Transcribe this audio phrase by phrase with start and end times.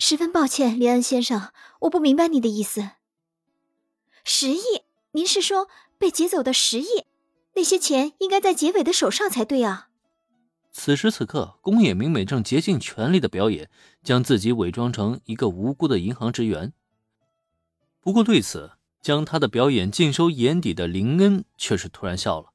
[0.00, 1.50] 十分抱歉，林恩先生，
[1.80, 2.90] 我不明白你的意思。
[4.24, 4.60] 十亿？
[5.10, 5.68] 您是说
[5.98, 7.04] 被劫走的十亿？
[7.54, 9.88] 那些钱应该在劫匪的手上才对啊！
[10.70, 13.68] 此时此刻，宫野明美正竭尽全力的表演，
[14.04, 16.72] 将自己伪装成一个无辜的银行职员。
[18.00, 18.70] 不过对此，
[19.02, 22.52] 将他的表演尽收眼底的林恩却是突然笑了。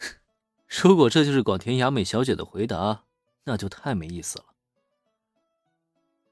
[0.66, 3.04] 如果这就是广田雅美小姐的回答，
[3.44, 4.46] 那就太没意思了。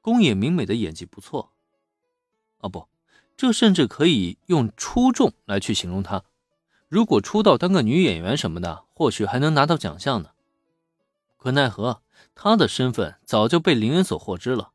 [0.07, 1.51] 宫野明美的演技不错，
[2.59, 2.87] 啊不，
[3.37, 6.23] 这甚至可以用出众来去形容她。
[6.87, 10.31] 如果出道当个女演员什么的，或许还能拿到奖项呢。
[11.37, 12.03] 可奈何，
[12.37, 14.71] 她的身份早就被林恩所获知了，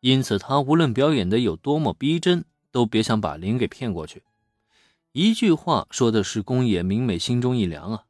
[0.00, 4.24] 因此她无论表演的有多么逼真，都别想把林给骗过去。
[5.12, 8.06] 一句话说的是宫野明美心中一凉啊。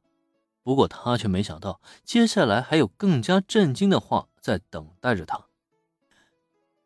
[0.63, 5.46] 不过她却没想到，接下来还有更加震惊的话在等待着她。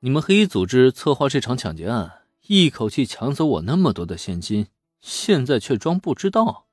[0.02, 4.68] 你们黑衣组织策划这场抢劫案，一口气抢走我那么多的现金。
[5.02, 6.64] 现在却装不知道，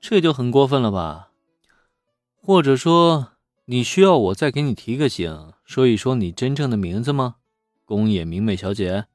[0.00, 1.30] 这就很过分了吧？
[2.40, 3.32] 或者说，
[3.64, 7.36] 你需要我再给你提个醒，说一说你真正的名字吗？
[7.84, 9.06] 宫野明美小姐。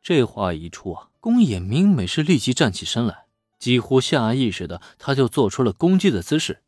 [0.00, 3.26] 这话一出啊，宫野明美是立即站起身来，
[3.58, 6.62] 几乎下意识的，她就做出了攻击的姿势，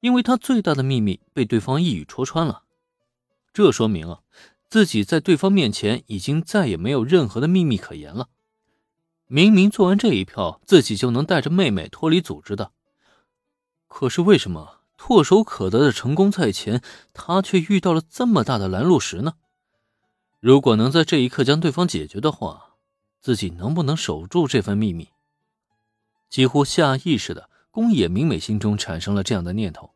[0.00, 2.64] 因为她最大的秘密被对方一语戳穿了。
[3.56, 4.20] 这说明啊，
[4.68, 8.28] 自己在对方面前已经再也没有任何的秘密可言了。
[9.28, 12.72] 明明做完这一票，自己就能带着妹妹脱离组织的，
[13.88, 16.82] 可是为什么唾手可得的成功在前，
[17.14, 19.36] 他却遇到了这么大的拦路石呢？
[20.38, 22.74] 如果能在这一刻将对方解决的话，
[23.22, 25.08] 自己能不能守住这份秘密？
[26.28, 29.92] 几乎下意识的，宫野明美心中产生了这样的念头。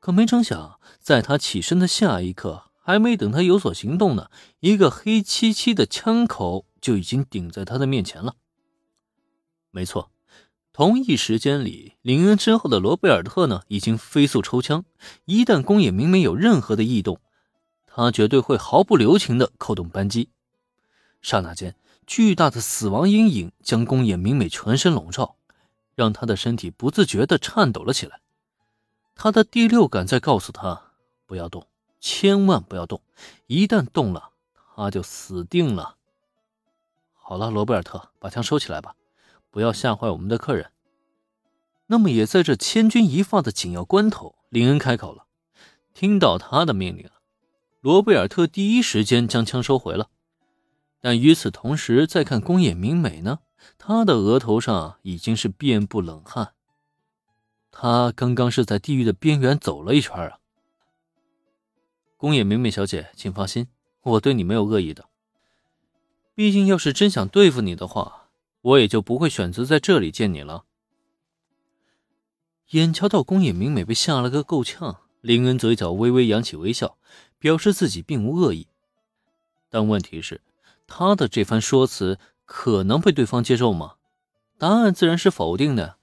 [0.00, 8.36] 可没成想，在他起身的下一刻，还没等他有所行动呢，一个黑漆漆的枪口就已经顶在他的面前了。
[9.70, 10.10] 没错，
[10.72, 14.86] 同一时间里，林恩身后的罗贝尔特呢，已经飞速抽枪。
[15.26, 17.20] 一旦宫野明美有任何的异动，
[17.86, 20.30] 他绝对会毫不留情的扣动扳机。
[21.20, 25.36] 刹那间，巨大的死亡阴影将宫野明美全身笼罩，
[25.94, 28.22] 让他的身体不自觉的颤抖了起来。
[29.14, 30.92] 他的第六感在告诉他：
[31.26, 31.66] 不要动，
[32.00, 33.00] 千万不要动，
[33.46, 34.30] 一旦动了，
[34.76, 35.96] 他就死定了。
[37.12, 38.94] 好了，罗贝尔特，把枪收起来吧。
[39.50, 40.70] 不要吓坏我们的客人。
[41.86, 45.26] 那么，也在这千钧一发的紧要关头，林恩开口了。
[45.94, 47.10] 听到他的命令，
[47.80, 50.10] 罗贝尔特第一时间将枪收回了。
[51.00, 53.38] 但与此同时，再看宫野明美呢，
[53.78, 56.52] 她的额头上已经是遍布冷汗。
[57.70, 60.38] 她刚刚是在地狱的边缘走了一圈啊。
[62.18, 63.68] 宫野明美小姐，请放心，
[64.02, 65.04] 我对你没有恶意的。
[66.34, 68.24] 毕竟，要是真想对付你的话。
[68.60, 70.64] 我也就不会选择在这里见你了。
[72.70, 76.98] 眼瞧到宫野明美被吓了个够呛，林恩嘴角微微扬起微笑，
[77.38, 78.66] 表示自己并无恶意。
[79.70, 80.40] 但问题是，
[80.88, 83.94] 他的这番说辞可能被对方接受吗？
[84.58, 85.98] 答案自然是否定的。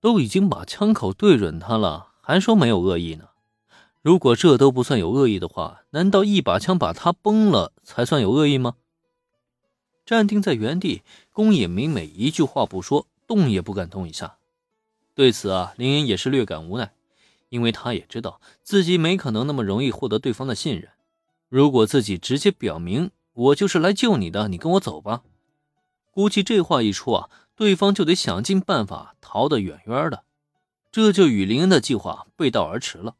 [0.00, 3.28] 都已经把枪口对准他了，还说没有恶意呢？
[4.02, 8.74] 如果这都不算有恶意的话，难道一把枪把他崩了才算有恶意吗？
[10.04, 14.38] 站定在原地，宫野明美一句话不说，动也不敢动一下。
[15.14, 16.92] 对此啊，林恩也是略感无奈，
[17.48, 20.90] 因为他也知道自己没可能那么容易获得对方的信任。
[21.48, 25.22] 如果自己直接表明我就是来救你的，你跟我走吧，
[26.10, 30.24] 估计这话一出啊，对方就得想尽办法逃得远远的，
[30.90, 33.14] 这就与林恩的计划背道而驰了。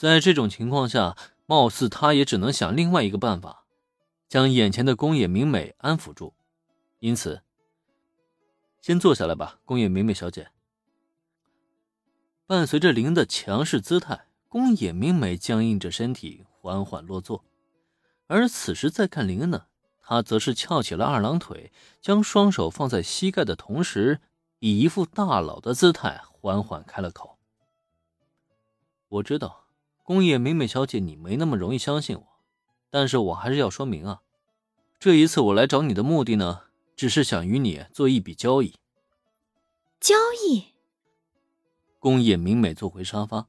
[0.00, 3.66] 在这种情况下，貌似他也只能想另外一个办法。
[4.30, 6.32] 将眼前的宫野明美安抚住，
[7.00, 7.42] 因此，
[8.80, 10.52] 先坐下来吧，宫野明美小姐。
[12.46, 17.44] 伴随着林的强势姿态，宫野明美僵硬着身体，缓缓落座。
[18.26, 19.66] 而此时再看林恩呢，
[20.00, 21.70] 他则是翘起了二郎腿，
[22.00, 24.22] 将双手放在膝盖的同时，
[24.60, 27.36] 以一副大佬的姿态，缓缓开了口
[29.08, 29.66] ：“我知道，
[30.02, 32.26] 宫野明美小姐，你没那么容易相信我。”
[32.92, 34.22] 但是我还是要说明啊，
[34.98, 36.62] 这一次我来找你的目的呢，
[36.96, 38.74] 只是想与你做一笔交易。
[40.00, 40.74] 交易。
[42.00, 43.46] 宫野明美坐回沙发，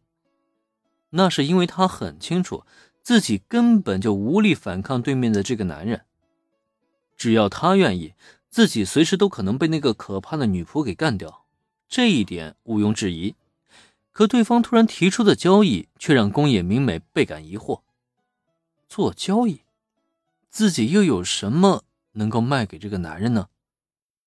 [1.10, 2.64] 那是因为她很清楚
[3.02, 6.06] 自己根本就无力反抗对面的这个男人，
[7.18, 8.14] 只要他愿意，
[8.50, 11.46] 自己随时都可能被那个可怕的女仆给干掉，
[11.88, 13.34] 这一点毋庸置疑。
[14.12, 17.82] 可对方突然提出的交易，却让宫野明美倍感疑惑。
[18.90, 19.62] 做交易，
[20.50, 23.48] 自己又有什么能够卖给这个男人呢？